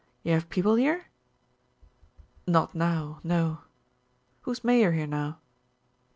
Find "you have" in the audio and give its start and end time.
0.23-0.49